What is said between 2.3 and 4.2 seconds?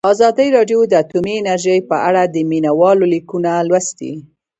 مینه والو لیکونه لوستي.